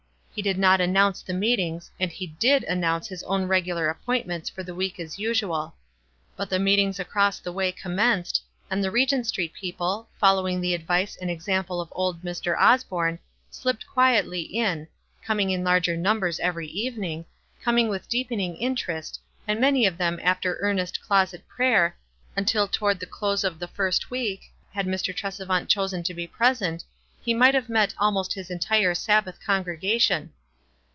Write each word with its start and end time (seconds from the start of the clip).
He 0.33 0.41
did 0.41 0.57
not 0.57 0.79
announce 0.79 1.21
the 1.21 1.33
meet 1.33 1.59
ings, 1.59 1.91
and 1.99 2.09
he 2.09 2.27
did 2.27 2.63
announce 2.63 3.09
his 3.09 3.21
own 3.23 3.49
regular 3.49 3.89
ap 3.89 4.05
pointments 4.05 4.49
for 4.49 4.63
the 4.63 4.73
week 4.73 4.97
as 4.97 5.19
usual. 5.19 5.75
But 6.37 6.49
the 6.49 6.57
meetings 6.57 7.01
across 7.01 7.39
the 7.39 7.51
way 7.51 7.73
commenced, 7.73 8.41
and 8.69 8.81
the 8.81 8.91
Regent 8.91 9.27
Street 9.27 9.51
people, 9.53 10.07
following 10.17 10.61
the 10.61 10.73
advice 10.73 11.17
and 11.19 11.29
example 11.29 11.81
of 11.81 11.89
old 11.91 12.21
Mr. 12.23 12.57
Osborne, 12.57 13.19
"slipped 13.49 13.85
quietly 13.85 14.43
in," 14.43 14.87
corning 15.27 15.49
in 15.51 15.65
larger 15.65 15.97
numbers 15.97 16.39
every 16.39 16.69
evening— 16.69 17.25
coming 17.65 17.89
with 17.89 18.07
deepening 18.07 18.55
interest, 18.55 19.19
and 19.49 19.59
many 19.59 19.85
of 19.85 19.97
them 19.97 20.17
after 20.23 20.55
earnest 20.61 21.01
closet 21.01 21.45
prayer, 21.49 21.97
until 22.37 22.69
toward 22.69 23.01
the 23.01 23.05
close 23.05 23.43
of 23.43 23.59
the 23.59 23.67
first 23.67 24.09
week, 24.09 24.43
had 24.73 24.85
Mr. 24.85 25.13
Tresevaut 25.13 25.67
chosen 25.67 26.03
to 26.03 26.13
be 26.13 26.25
present, 26.25 26.85
he 27.23 27.35
might 27.35 27.53
have 27.53 27.69
met 27.69 27.93
al 28.01 28.09
most 28.09 28.33
his 28.33 28.49
entire 28.49 28.95
Sabbath 28.95 29.37
congregation. 29.45 30.33